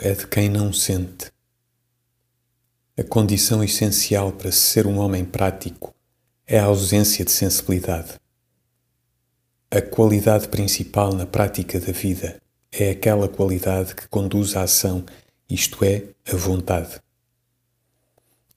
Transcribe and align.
é 0.00 0.12
de 0.12 0.28
quem 0.28 0.48
não 0.48 0.72
sente. 0.72 1.32
A 2.96 3.02
condição 3.02 3.64
essencial 3.64 4.30
para 4.30 4.52
ser 4.52 4.86
um 4.86 4.98
homem 4.98 5.24
prático 5.24 5.92
é 6.46 6.56
a 6.56 6.66
ausência 6.66 7.24
de 7.24 7.32
sensibilidade. 7.32 8.12
A 9.68 9.82
qualidade 9.82 10.46
principal 10.46 11.12
na 11.12 11.26
prática 11.26 11.80
da 11.80 11.90
vida 11.90 12.40
é 12.70 12.90
aquela 12.90 13.28
qualidade 13.28 13.96
que 13.96 14.06
conduz 14.06 14.54
à 14.54 14.62
ação, 14.62 15.04
isto 15.50 15.84
é, 15.84 16.04
a 16.32 16.36
vontade. 16.36 17.00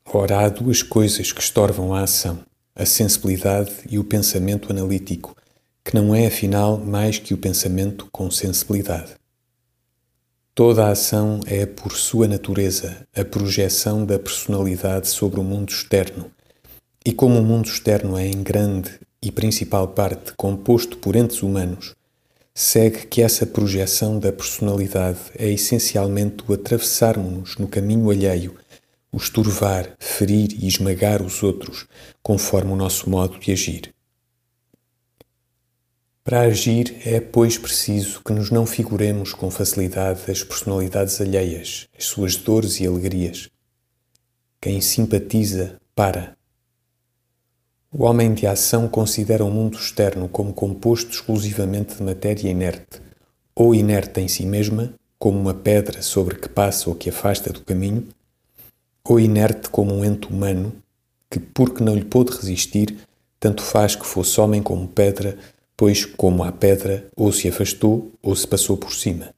Ora, 0.05 0.45
há 0.45 0.49
duas 0.49 0.83
coisas 0.83 1.31
que 1.31 1.41
estorvam 1.41 1.91
a 1.91 2.01
ação: 2.01 2.45
a 2.75 2.85
sensibilidade 2.85 3.73
e 3.89 3.97
o 3.97 4.03
pensamento 4.03 4.71
analítico, 4.71 5.35
que 5.83 5.95
não 5.95 6.13
é 6.13 6.27
afinal 6.27 6.77
mais 6.77 7.17
que 7.17 7.33
o 7.33 7.37
pensamento 7.37 8.07
com 8.11 8.29
sensibilidade. 8.29 9.15
Toda 10.57 10.87
a 10.87 10.89
ação 10.89 11.39
é, 11.45 11.67
por 11.67 11.95
sua 11.95 12.27
natureza, 12.27 13.05
a 13.15 13.23
projeção 13.23 14.03
da 14.03 14.17
personalidade 14.17 15.07
sobre 15.07 15.39
o 15.39 15.43
mundo 15.43 15.69
externo, 15.69 16.31
e 17.05 17.13
como 17.13 17.37
o 17.37 17.43
mundo 17.43 17.67
externo 17.67 18.17
é 18.17 18.25
em 18.25 18.41
grande 18.41 18.89
e 19.21 19.31
principal 19.31 19.89
parte 19.89 20.33
composto 20.35 20.97
por 20.97 21.15
entes 21.15 21.43
humanos, 21.43 21.93
segue 22.55 23.05
que 23.05 23.21
essa 23.21 23.45
projeção 23.45 24.17
da 24.17 24.31
personalidade 24.31 25.19
é 25.37 25.47
essencialmente 25.47 26.43
o 26.47 26.53
atravessarmos-nos 26.53 27.57
no 27.57 27.67
caminho 27.67 28.09
alheio, 28.09 28.55
o 29.11 29.17
esturvar, 29.17 29.95
ferir 29.99 30.57
e 30.59 30.67
esmagar 30.67 31.21
os 31.21 31.43
outros, 31.43 31.85
conforme 32.23 32.71
o 32.71 32.75
nosso 32.75 33.07
modo 33.11 33.37
de 33.37 33.51
agir. 33.51 33.93
Para 36.27 36.41
agir 36.41 36.93
é, 37.05 37.21
pois, 37.21 37.57
preciso 37.57 38.21
que 38.21 38.33
nos 38.33 38.51
não 38.51 38.65
figuremos 38.65 39.31
com 39.31 39.49
facilidade 39.49 40.29
as 40.29 40.43
personalidades 40.43 41.21
alheias, 41.21 41.87
as 41.97 42.03
suas 42.03 42.35
dores 42.35 42.81
e 42.81 42.85
alegrias. 42.85 43.49
Quem 44.59 44.81
simpatiza, 44.81 45.79
para. 45.95 46.35
O 47.89 48.03
homem 48.03 48.33
de 48.33 48.45
ação 48.45 48.89
considera 48.89 49.45
o 49.45 49.49
mundo 49.49 49.77
externo 49.77 50.27
como 50.27 50.51
composto 50.51 51.11
exclusivamente 51.11 51.95
de 51.95 52.03
matéria 52.03 52.49
inerte, 52.49 53.01
ou 53.55 53.73
inerte 53.73 54.19
em 54.19 54.27
si 54.27 54.45
mesma, 54.45 54.93
como 55.17 55.39
uma 55.39 55.53
pedra 55.53 56.01
sobre 56.01 56.35
que 56.35 56.49
passa 56.49 56.89
ou 56.89 56.95
que 56.97 57.09
afasta 57.09 57.53
do 57.53 57.61
caminho, 57.61 58.05
ou 59.01 59.17
inerte 59.17 59.69
como 59.69 59.95
um 59.95 60.03
ente 60.03 60.27
humano 60.27 60.73
que, 61.29 61.39
porque 61.39 61.81
não 61.81 61.95
lhe 61.95 62.03
pôde 62.03 62.35
resistir, 62.35 62.97
tanto 63.39 63.61
faz 63.61 63.95
que 63.95 64.05
fosse 64.05 64.41
homem 64.41 64.61
como 64.61 64.89
pedra, 64.89 65.37
pois, 65.77 66.03
como 66.03 66.43
a 66.43 66.51
pedra, 66.51 67.07
ou 67.15 67.31
se 67.31 67.47
afastou 67.47 68.11
ou 68.21 68.35
se 68.35 68.47
passou 68.47 68.75
por 68.75 68.91
cima. 68.91 69.33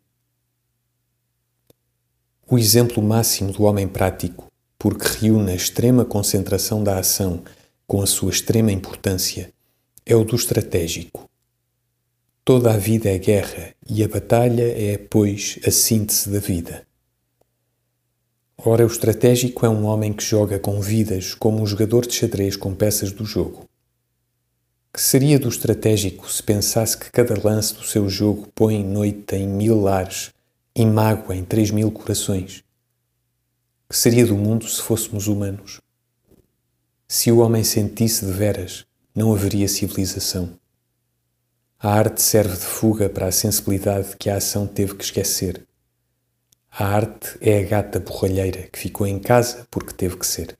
O 2.49 2.57
exemplo 2.57 3.03
máximo 3.03 3.51
do 3.51 3.63
homem 3.63 3.87
prático, 3.87 4.47
porque 4.79 5.05
reúne 5.19 5.51
a 5.51 5.55
extrema 5.55 6.05
concentração 6.05 6.81
da 6.81 6.97
ação 6.97 7.43
com 7.85 8.01
a 8.01 8.07
sua 8.07 8.31
extrema 8.31 8.71
importância, 8.71 9.51
é 10.05 10.15
o 10.15 10.23
do 10.23 10.35
estratégico. 10.35 11.29
Toda 12.45 12.73
a 12.73 12.77
vida 12.77 13.09
é 13.09 13.17
guerra 13.19 13.75
e 13.87 14.03
a 14.03 14.07
batalha 14.07 14.63
é, 14.63 14.97
pois, 14.97 15.59
a 15.67 15.69
síntese 15.69 16.29
da 16.31 16.39
vida. 16.39 16.87
Ora, 18.57 18.83
o 18.83 18.87
estratégico 18.87 19.65
é 19.65 19.69
um 19.69 19.85
homem 19.85 20.11
que 20.11 20.23
joga 20.23 20.57
com 20.57 20.81
vidas 20.81 21.35
como 21.35 21.61
um 21.61 21.65
jogador 21.67 22.07
de 22.07 22.15
xadrez 22.15 22.55
com 22.55 22.73
peças 22.73 23.11
do 23.11 23.25
jogo. 23.25 23.68
Que 24.91 24.99
seria 24.99 25.39
do 25.39 25.47
estratégico 25.47 26.29
se 26.29 26.41
pensasse 26.41 26.97
que 26.97 27.11
cada 27.11 27.39
lance 27.41 27.75
do 27.75 27.83
seu 27.83 28.09
jogo 28.09 28.47
põe 28.55 28.83
noite 28.83 29.35
em 29.35 29.47
mil 29.47 29.79
lares 29.79 30.33
e 30.75 30.83
mágoa 30.83 31.35
em 31.35 31.45
três 31.45 31.69
mil 31.69 31.91
corações? 31.91 32.63
Que 33.87 33.95
seria 33.95 34.25
do 34.25 34.35
mundo 34.35 34.67
se 34.67 34.81
fôssemos 34.81 35.27
humanos? 35.27 35.79
Se 37.07 37.31
o 37.31 37.37
homem 37.37 37.63
sentisse 37.63 38.25
de 38.25 38.31
veras, 38.31 38.85
não 39.15 39.31
haveria 39.31 39.67
civilização. 39.67 40.59
A 41.79 41.93
arte 41.93 42.21
serve 42.21 42.57
de 42.57 42.65
fuga 42.65 43.07
para 43.09 43.27
a 43.27 43.31
sensibilidade 43.31 44.17
que 44.17 44.29
a 44.29 44.35
ação 44.35 44.67
teve 44.67 44.95
que 44.95 45.03
esquecer. 45.03 45.65
A 46.69 46.85
arte 46.85 47.37
é 47.39 47.59
a 47.59 47.63
gata 47.63 47.99
borralheira 47.99 48.67
que 48.71 48.77
ficou 48.77 49.07
em 49.07 49.17
casa 49.17 49.65
porque 49.71 49.93
teve 49.93 50.17
que 50.17 50.27
ser. 50.27 50.58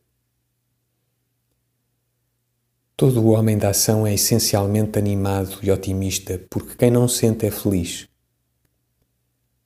Todo 3.00 3.24
o 3.24 3.30
homem 3.30 3.58
da 3.58 3.70
ação 3.70 4.06
é 4.06 4.14
essencialmente 4.14 5.00
animado 5.00 5.60
e 5.64 5.72
otimista, 5.72 6.38
porque 6.50 6.76
quem 6.76 6.92
não 6.92 7.08
sente 7.08 7.46
é 7.46 7.50
feliz. 7.50 8.10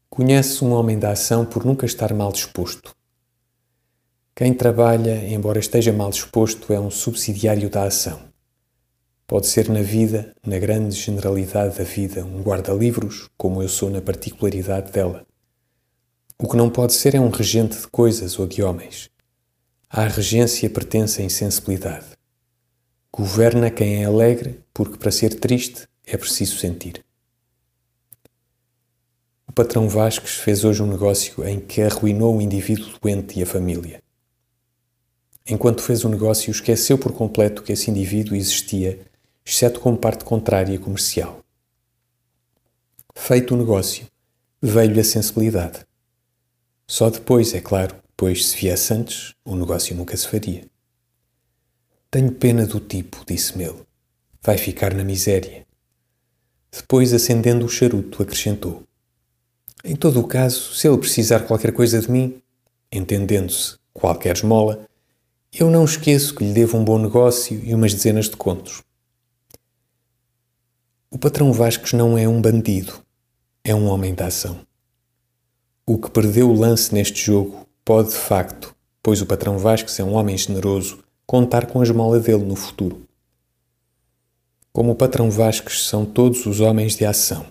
Conhece 0.08 0.64
um 0.64 0.72
homem 0.72 1.00
da 1.00 1.10
ação 1.10 1.44
por 1.44 1.66
nunca 1.66 1.84
estar 1.84 2.14
mal 2.14 2.32
disposto. 2.32 2.96
Quem 4.36 4.54
trabalha, 4.54 5.28
embora 5.28 5.58
esteja 5.58 5.92
mal 5.92 6.12
disposto, 6.12 6.72
é 6.72 6.80
um 6.80 6.92
subsidiário 6.92 7.72
da 7.72 7.86
ação. 7.86 8.20
Pode 9.26 9.48
ser 9.48 9.68
na 9.68 9.82
vida, 9.82 10.36
na 10.46 10.60
grande 10.60 10.96
generalidade 10.96 11.80
da 11.80 11.84
vida, 11.84 12.24
um 12.24 12.44
guarda-livros, 12.44 13.32
como 13.36 13.64
eu 13.64 13.68
sou 13.68 13.90
na 13.90 14.00
particularidade 14.00 14.92
dela. 14.92 15.26
O 16.38 16.48
que 16.48 16.56
não 16.56 16.70
pode 16.70 16.94
ser 16.94 17.16
é 17.16 17.20
um 17.20 17.32
regente 17.32 17.80
de 17.80 17.88
coisas 17.88 18.38
ou 18.38 18.46
de 18.46 18.62
homens. 18.62 19.10
À 19.90 20.08
regência 20.08 20.70
pertence 20.70 21.20
a 21.20 21.26
insensibilidade. 21.26 22.13
Governa 23.16 23.70
quem 23.70 24.02
é 24.02 24.06
alegre, 24.06 24.60
porque 24.74 24.98
para 24.98 25.12
ser 25.12 25.36
triste 25.36 25.88
é 26.04 26.18
preciso 26.18 26.58
sentir. 26.58 27.06
O 29.48 29.54
patrão 29.54 29.88
Vasques 29.88 30.34
fez 30.34 30.66
hoje 30.66 30.82
um 30.82 30.88
negócio 30.88 31.48
em 31.48 31.60
que 31.60 31.84
arruinou 31.84 32.36
o 32.36 32.42
indivíduo 32.42 32.92
doente 33.00 33.40
e 33.40 33.44
a 33.44 33.46
família. 33.46 34.02
Enquanto 35.46 35.84
fez 35.84 36.04
o 36.04 36.10
negócio, 36.10 36.50
esqueceu 36.50 36.98
por 36.98 37.12
completo 37.12 37.62
que 37.62 37.72
esse 37.72 37.92
indivíduo 37.92 38.36
existia, 38.36 39.00
exceto 39.46 39.80
como 39.80 39.96
parte 39.96 40.26
contrária 40.26 40.80
comercial. 40.80 41.46
Feito 43.14 43.54
o 43.54 43.58
negócio, 43.58 44.08
veio-lhe 44.60 45.00
a 45.00 45.04
sensibilidade. 45.04 45.86
Só 46.88 47.12
depois, 47.12 47.54
é 47.54 47.62
claro, 47.62 47.96
pois 48.18 48.48
se 48.48 48.58
viesse 48.58 48.92
antes, 48.92 49.36
o 49.46 49.56
negócio 49.56 49.96
nunca 49.96 50.18
se 50.18 50.28
faria. 50.28 50.73
Tenho 52.14 52.32
pena 52.32 52.68
do 52.68 52.80
tipo, 52.80 53.24
disse-me 53.26 53.64
ele. 53.64 53.82
Vai 54.44 54.56
ficar 54.56 54.94
na 54.94 55.04
miséria. 55.04 55.66
Depois, 56.72 57.12
acendendo 57.12 57.66
o 57.66 57.68
charuto, 57.68 58.22
acrescentou: 58.22 58.84
Em 59.84 59.96
todo 59.96 60.20
o 60.20 60.28
caso, 60.28 60.76
se 60.76 60.88
ele 60.88 61.00
precisar 61.00 61.40
qualquer 61.40 61.74
coisa 61.74 62.00
de 62.00 62.12
mim, 62.12 62.40
entendendo-se 62.92 63.80
qualquer 63.92 64.36
esmola, 64.36 64.88
eu 65.52 65.72
não 65.72 65.84
esqueço 65.84 66.36
que 66.36 66.44
lhe 66.44 66.54
devo 66.54 66.78
um 66.78 66.86
bom 66.86 67.00
negócio 67.00 67.60
e 67.64 67.74
umas 67.74 67.96
dezenas 67.96 68.30
de 68.30 68.38
contos. 68.38 68.84
O 71.10 71.18
patrão 71.18 71.52
Vasques 71.52 71.94
não 71.94 72.16
é 72.16 72.28
um 72.28 72.40
bandido, 72.40 72.94
é 73.64 73.74
um 73.74 73.88
homem 73.88 74.14
da 74.14 74.28
ação. 74.28 74.60
O 75.84 75.98
que 75.98 76.12
perdeu 76.12 76.52
o 76.52 76.60
lance 76.60 76.94
neste 76.94 77.26
jogo 77.26 77.68
pode, 77.84 78.10
de 78.10 78.18
facto, 78.18 78.76
pois 79.02 79.20
o 79.20 79.26
patrão 79.26 79.58
Vasques 79.58 80.00
é 80.00 80.04
um 80.04 80.14
homem 80.14 80.38
generoso, 80.38 81.03
contar 81.34 81.66
com 81.66 81.80
a 81.80 81.84
esmola 81.84 82.20
dele 82.20 82.44
no 82.44 82.56
futuro. 82.56 83.08
Como 84.72 84.92
o 84.92 84.96
patrão 84.96 85.32
Vasques 85.32 85.82
são 85.82 86.06
todos 86.06 86.46
os 86.46 86.60
homens 86.60 86.96
de 86.96 87.06
ação, 87.06 87.44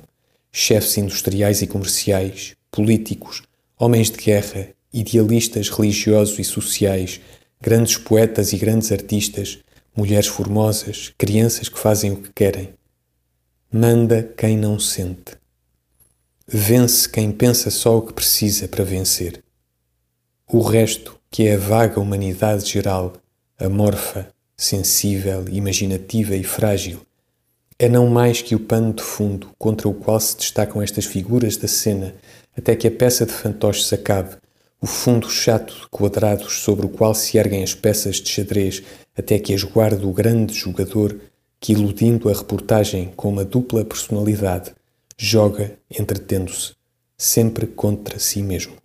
chefes 0.53 0.99
industriais 0.99 1.63
e 1.63 1.67
comerciais, 1.67 2.55
políticos, 2.71 3.43
homens 3.77 4.09
de 4.09 4.19
guerra, 4.19 4.69
idealistas 4.93 5.69
religiosos 5.69 6.39
e 6.39 6.45
sociais, 6.45 7.21
grandes 7.61 7.97
poetas 7.97 8.53
e 8.53 8.57
grandes 8.57 8.93
artistas, 8.93 9.59
mulheres 9.97 10.29
formosas, 10.29 11.13
crianças 11.19 11.69
que 11.69 11.77
fazem 11.77 12.13
o 12.13 12.23
que 12.23 12.33
querem. 12.33 12.75
Manda 13.69 14.23
quem 14.23 14.57
não 14.57 14.79
sente. 14.79 15.37
Vence 16.47 17.09
quem 17.09 17.33
pensa 17.33 17.69
só 17.69 17.99
o 17.99 18.03
que 18.03 18.13
precisa 18.13 18.69
para 18.69 18.85
vencer. 18.85 19.43
O 20.47 20.61
resto, 20.61 21.19
que 21.29 21.49
é 21.49 21.57
a 21.57 21.59
vaga 21.59 21.99
humanidade 21.99 22.71
geral, 22.71 23.15
amorfa, 23.65 24.29
sensível, 24.57 25.45
imaginativa 25.49 26.35
e 26.37 26.43
frágil, 26.43 27.01
é 27.79 27.89
não 27.89 28.09
mais 28.09 28.43
que 28.43 28.55
o 28.55 28.61
pano 28.61 28.93
de 28.93 29.03
fundo 29.03 29.49
contra 29.59 29.89
o 29.89 29.95
qual 29.95 30.21
se 30.21 30.37
destacam 30.37 30.83
estas 30.83 31.05
figuras 31.05 31.57
da 31.57 31.69
cena 31.69 32.15
até 32.57 32.77
que 32.77 32.87
a 32.87 32.91
peça 32.91 33.25
de 33.25 33.33
fantoche 33.33 33.83
se 33.83 33.95
acabe, 33.95 34.37
o 34.81 34.87
fundo 34.87 35.31
chato 35.31 35.75
de 35.75 35.89
quadrados 35.89 36.61
sobre 36.61 36.87
o 36.87 36.89
qual 36.89 37.15
se 37.15 37.39
erguem 37.39 37.63
as 37.63 37.75
peças 37.75 38.17
de 38.17 38.29
xadrez 38.29 38.83
até 39.17 39.39
que 39.39 39.55
as 39.55 39.63
guarde 39.63 40.05
o 40.05 40.13
grande 40.13 40.53
jogador 40.53 41.19
que, 41.61 41.73
iludindo 41.73 42.29
a 42.29 42.33
reportagem 42.33 43.13
com 43.15 43.29
uma 43.29 43.45
dupla 43.45 43.85
personalidade, 43.85 44.73
joga 45.17 45.73
entretendo-se, 45.89 46.73
sempre 47.17 47.67
contra 47.67 48.19
si 48.19 48.43
mesmo. 48.43 48.82